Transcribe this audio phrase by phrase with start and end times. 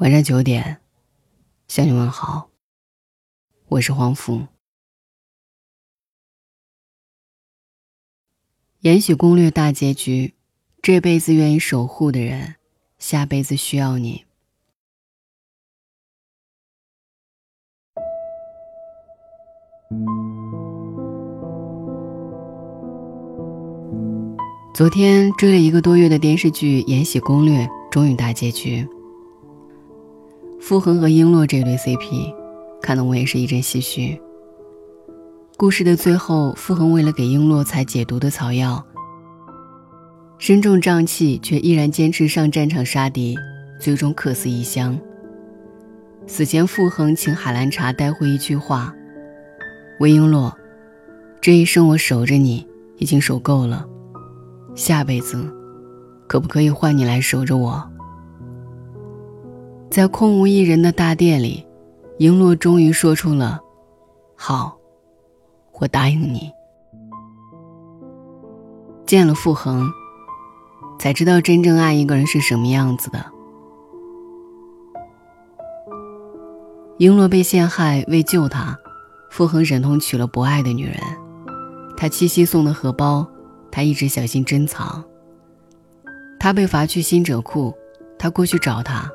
[0.00, 0.80] 晚上九点，
[1.68, 2.48] 向你问好。
[3.68, 4.36] 我是黄福。
[8.80, 10.32] 《延禧攻略》大结局：
[10.80, 12.54] 这辈子愿意守护的人，
[12.98, 14.24] 下辈子需要你。
[24.72, 28.88] 昨天追了一个多月的电视剧《延禧攻略》，终于大结局。
[30.60, 32.34] 傅恒和璎珞这对 CP，
[32.82, 34.20] 看得我也是一阵唏嘘。
[35.56, 38.84] 故事的最后，傅恒为了给璎珞采解毒的草药，
[40.38, 43.36] 身中瘴气，却依然坚持上战场杀敌，
[43.80, 44.96] 最终客死异乡。
[46.26, 48.94] 死前，傅恒请海兰察带回一句话
[49.98, 50.52] ：“魏璎珞，
[51.40, 52.66] 这一生我守着你，
[52.98, 53.84] 已经守够了，
[54.74, 55.42] 下辈子，
[56.28, 57.82] 可不可以换你来守着我？”
[59.90, 61.66] 在空无一人的大殿里，
[62.20, 63.60] 璎珞终于说出了
[64.38, 64.78] ：“好，
[65.80, 66.48] 我答应你。”
[69.04, 69.90] 见了傅恒，
[71.00, 73.18] 才知道真正爱一个人是什么样子的。
[76.98, 78.78] 璎珞被陷害，为救他，
[79.28, 81.00] 傅恒忍痛娶了不爱的女人。
[81.96, 83.26] 他七夕送的荷包，
[83.72, 85.02] 他一直小心珍藏。
[86.38, 87.74] 他被罚去新者库，
[88.16, 89.10] 他过去找他。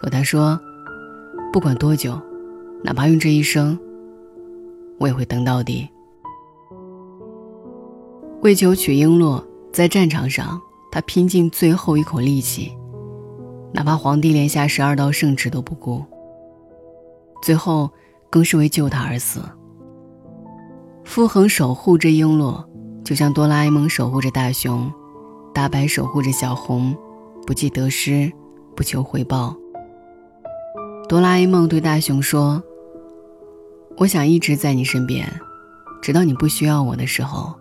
[0.00, 0.58] 和他说
[1.52, 2.18] ：“不管多久，
[2.84, 3.76] 哪怕用这一生，
[4.98, 5.88] 我也会等到底。”
[8.42, 10.60] 为求娶璎珞，在战场上，
[10.92, 12.72] 他拼尽最后一口力气，
[13.72, 16.04] 哪怕皇帝连下十二道圣旨都不顾。
[17.42, 17.90] 最后，
[18.30, 19.40] 更是为救她而死。
[21.04, 22.64] 傅恒守护着璎珞，
[23.02, 24.88] 就像哆啦 A 梦守护着大雄，
[25.52, 26.96] 大白守护着小红，
[27.44, 28.30] 不计得失，
[28.76, 29.56] 不求回报。
[31.08, 32.62] 哆啦 A 梦对大雄说
[33.96, 35.26] ：“我想一直在你身边，
[36.02, 37.54] 直到你不需要我的时候。”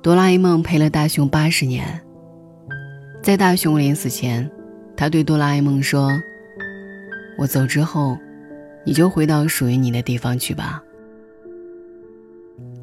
[0.00, 2.00] 哆啦 A 梦陪了大雄八十年，
[3.22, 4.50] 在大雄临死前，
[4.96, 6.10] 他对哆啦 A 梦说
[7.36, 8.16] ：“我走之后，
[8.86, 10.82] 你就回到属于你的地方去吧。”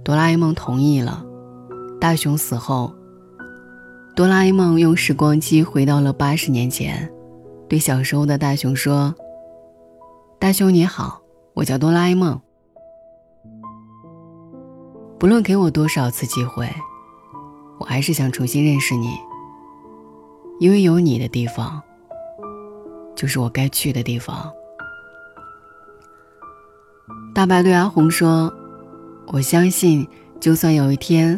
[0.05, 1.25] 哆啦 A 梦同意了。
[1.99, 2.93] 大雄死后，
[4.15, 7.11] 哆啦 A 梦用时光机回到了八十年前。
[7.69, 9.13] 对小时候的大雄说
[10.39, 11.21] ：“大雄你好，
[11.53, 12.39] 我叫哆啦 A 梦。
[15.19, 16.69] 不论给我多少次机会，
[17.77, 19.17] 我还是想重新认识你。
[20.59, 21.83] 因为有你的地方，
[23.15, 24.49] 就是我该去的地方。”
[27.35, 28.51] 大白对阿红说
[29.27, 30.07] ：“我相信，
[30.39, 31.37] 就算有一天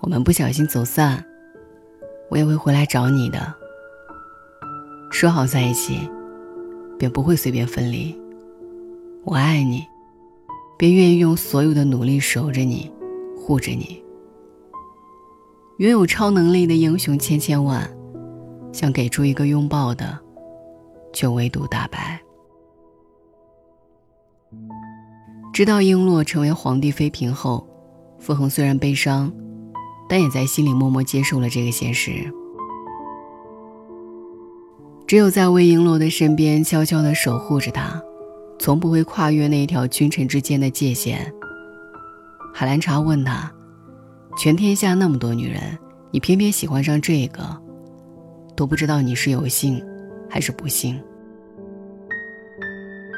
[0.00, 1.22] 我们不小心走散，
[2.30, 3.54] 我也会回来找你的。”
[5.10, 6.08] 说好在一起，
[6.98, 8.16] 便不会随便分离。
[9.24, 9.84] 我爱你，
[10.76, 12.90] 便愿意用所有的努力守着你，
[13.36, 14.02] 护着你。
[15.78, 17.88] 拥有超能力的英雄千千万，
[18.72, 20.18] 想给出一个拥抱的，
[21.12, 22.20] 却唯独大白。
[25.52, 27.66] 知道璎珞成为皇帝妃嫔后，
[28.18, 29.32] 傅恒虽然悲伤，
[30.08, 32.32] 但也在心里默默接受了这个现实。
[35.08, 37.98] 只有在魏璎珞的身边，悄悄地守护着她，
[38.58, 41.32] 从不会跨越那一条君臣之间的界限。
[42.52, 43.50] 海兰察问他
[44.36, 45.62] ：“全天下那么多女人，
[46.10, 47.42] 你偏偏喜欢上这个，
[48.54, 49.82] 都不知道你是有幸
[50.28, 51.00] 还是不幸？”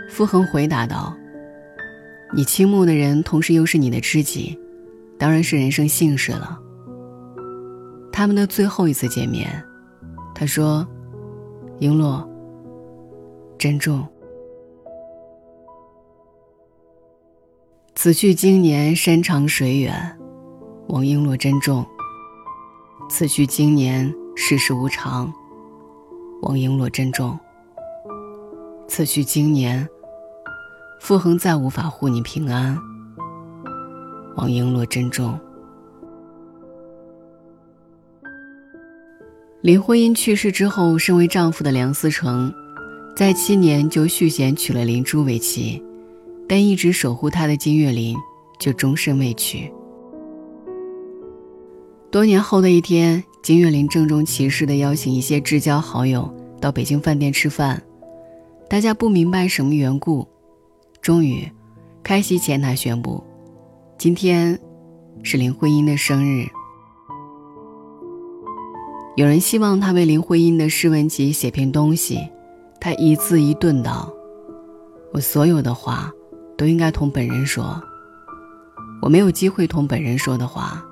[0.08, 1.12] 傅恒回答道
[2.32, 4.56] ：“你倾慕的人，同时又是你的知己，
[5.18, 6.56] 当然是人生幸事了。”
[8.12, 9.50] 他们的最后一次见面，
[10.32, 10.86] 他说。
[11.80, 12.22] 璎珞，
[13.56, 14.06] 珍重。
[17.94, 20.18] 此去经年，山长水远，
[20.88, 21.82] 望璎珞珍重。
[23.08, 25.32] 此去经年，世事无常，
[26.42, 27.38] 望璎珞珍重。
[28.86, 29.88] 此去经年，
[31.00, 32.76] 傅恒再无法护你平安，
[34.36, 35.40] 望璎珞珍重。
[39.62, 42.50] 林徽因去世之后，身为丈夫的梁思成，
[43.14, 45.82] 在七年就续弦娶了林珠为妻，
[46.48, 48.16] 但一直守护她的金岳霖
[48.58, 49.70] 就终身未娶。
[52.10, 57.82] 多年后的一天，金岳霖郑重其事地邀请一些至交好友到北京饭店吃饭，
[58.66, 60.26] 大家不明白什么缘故，
[61.02, 61.46] 终于，
[62.02, 63.22] 开席前他宣布，
[63.98, 64.58] 今天
[65.22, 66.46] 是林徽因的生日。
[69.20, 72.26] 有人希望他为林徽因的诗文集写篇东西，
[72.80, 74.10] 他一字一顿道
[75.12, 76.10] ：“我所有的话
[76.56, 77.78] 都应该同本人说。
[79.02, 80.82] 我没有机会同本人说的话，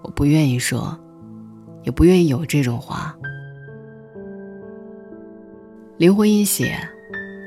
[0.00, 0.98] 我不愿意说，
[1.82, 3.14] 也不愿意有这种话。”
[5.98, 6.78] 林徽因写：“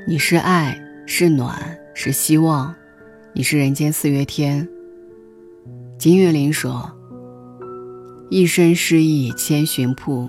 [0.06, 2.72] 你是爱，是暖，是希望，
[3.32, 4.68] 你是人间四月天。”
[5.98, 6.88] 金岳霖说
[8.30, 10.28] ：“一生诗意千寻瀑，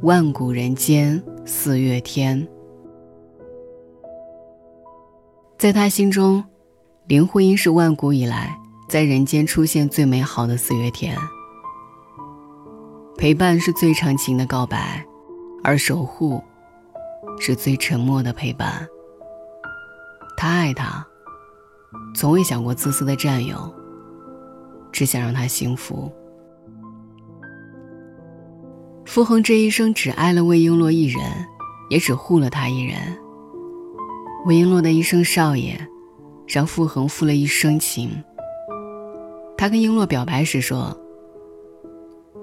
[0.00, 2.46] 万古人间四月天。”
[5.56, 6.42] 在他心中，
[7.06, 8.58] 林徽因是万古以来
[8.88, 11.16] 在人间出现最美好的四月天。
[13.16, 15.06] 陪伴是最长情的告白，
[15.62, 16.42] 而守护
[17.38, 18.84] 是最沉默的陪伴。
[20.36, 21.06] 他爱他，
[22.16, 23.72] 从未想过自私的占有。
[24.90, 26.12] 只想让他幸福。
[29.12, 31.20] 傅恒这一生只爱了魏璎珞一人，
[31.90, 32.96] 也只护了她一人。
[34.46, 35.78] 魏璎珞的一声少爷，
[36.48, 38.08] 让傅恒负了一生情。
[39.58, 40.98] 他跟璎珞表白时说：“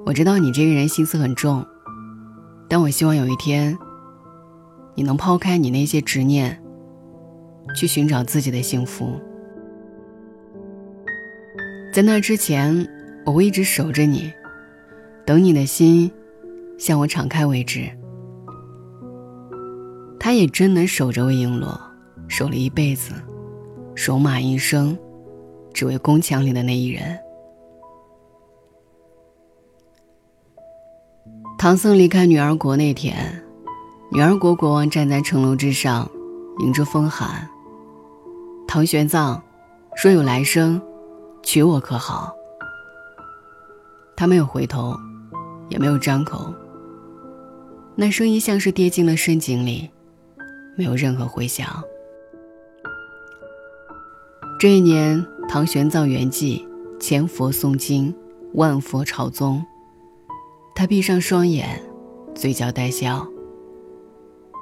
[0.06, 1.66] 我知道你这个人心思很重，
[2.68, 3.76] 但我希望有一天，
[4.94, 6.62] 你能抛开你那些执念，
[7.76, 9.20] 去寻找自己的幸福。”
[11.92, 12.88] 在那之前，
[13.26, 14.32] 我会一直守着你，
[15.26, 16.12] 等你的心
[16.80, 17.88] 向我敞开为止。
[20.20, 21.80] 他也真能守着魏璎珞，
[22.28, 23.14] 守了一辈子，
[23.96, 24.98] 守马一生，
[25.74, 27.20] 只为宫墙里的那一人。
[31.58, 33.44] 唐僧离开女儿国那天，
[34.12, 36.10] 女儿国国王站在城楼之上，
[36.60, 37.50] 迎着风喊
[38.68, 39.40] ：“唐玄奘，
[39.96, 40.82] 说有来生。”
[41.42, 42.36] 娶我可好？
[44.16, 44.94] 他没有回头，
[45.70, 46.54] 也没有张口。
[48.02, 49.90] 那声音像是跌进了深井里，
[50.78, 51.68] 没有任何回响。
[54.58, 56.66] 这一年，唐玄奘圆寂，
[56.98, 58.16] 千佛诵经，
[58.54, 59.62] 万佛朝宗。
[60.74, 61.84] 他闭上双眼，
[62.34, 63.28] 嘴角带笑，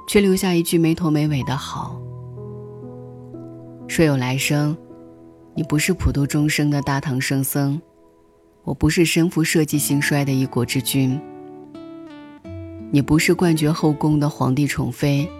[0.08, 2.02] 却留下一句没头没尾的好。
[3.86, 4.76] 说有来生。
[5.54, 7.80] 你不是普度众生的大唐圣僧，
[8.64, 11.20] 我不是身负社稷兴衰的一国之君。
[12.90, 15.30] 你不是冠绝后宫的皇帝宠妃，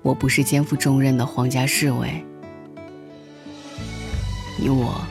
[0.00, 2.24] 我不是肩负重任的皇家侍卫。
[4.58, 5.02] 你我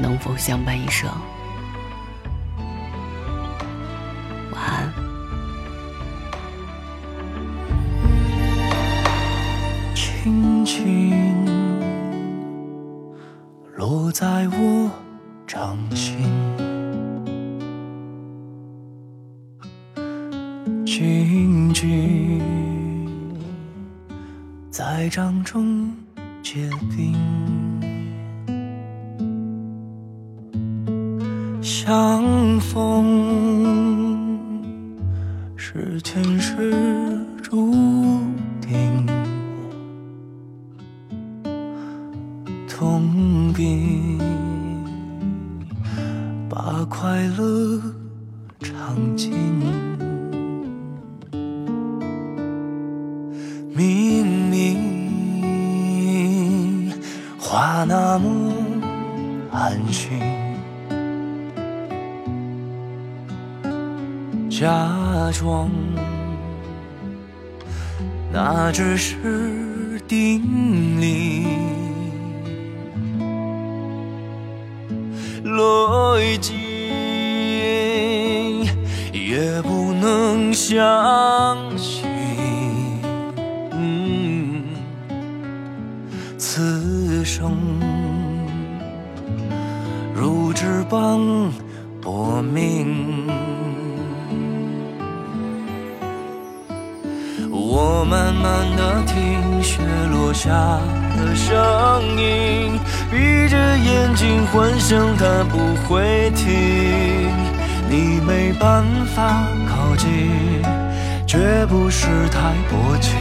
[0.00, 1.08] 能否相伴一生？
[4.52, 4.92] 晚安。
[9.94, 11.46] 轻轻。
[13.76, 14.90] 落在我
[15.46, 16.16] 掌心，
[20.98, 22.40] 静静
[24.70, 25.92] 在掌中
[26.42, 27.14] 结冰，
[31.60, 34.38] 相逢
[35.54, 36.72] 是前世
[37.42, 37.74] 注
[38.62, 39.06] 定。
[42.66, 44.18] 痛并
[46.48, 47.82] 把快乐
[48.60, 49.34] 尝尽，
[59.58, 60.20] 安心，
[64.50, 64.68] 假
[65.32, 65.70] 装
[68.30, 71.46] 那只是定理。
[75.42, 76.54] 来尽
[79.14, 80.76] 也不能相
[81.78, 82.04] 信，
[86.36, 87.56] 此生
[90.88, 91.50] 帮
[92.00, 93.26] 薄命。
[97.50, 100.50] 我慢慢的听雪落下
[101.16, 102.78] 的声音。
[103.10, 107.30] 闭着眼睛幻想它不会停，
[107.88, 110.30] 你没办法靠近，
[111.26, 113.14] 绝不是太薄情，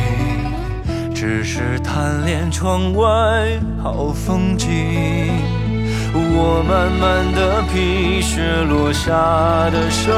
[1.14, 4.68] 只是贪恋窗外好风景。
[6.18, 9.12] 我慢慢的品雪落下
[9.70, 10.14] 的声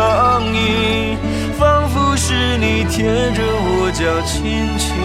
[0.53, 1.17] 音，
[1.57, 4.95] 仿佛是你贴着我脚轻轻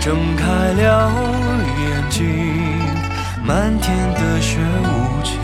[0.00, 1.12] 睁开了
[1.80, 2.24] 眼睛。
[3.44, 5.38] 漫天的雪无情，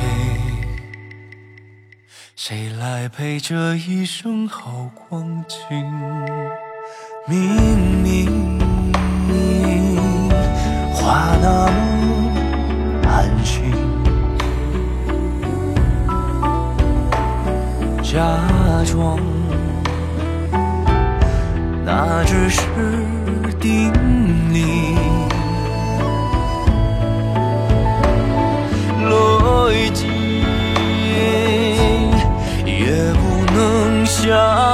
[2.36, 5.58] 谁来陪这一生好光景？
[7.26, 7.38] 明
[8.02, 8.58] 明
[10.92, 12.32] 话那么
[13.08, 13.72] 安心，
[18.14, 18.20] 假
[18.92, 19.18] 装
[21.84, 22.60] 那只是
[23.58, 23.92] 定
[24.54, 24.94] 理。
[29.10, 30.06] 逻辑
[32.64, 34.73] 也不能想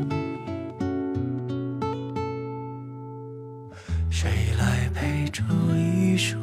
[5.31, 5.41] 这
[5.77, 6.37] 一生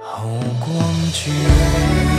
[0.00, 0.28] 好
[0.60, 0.78] 光
[1.12, 2.13] 景？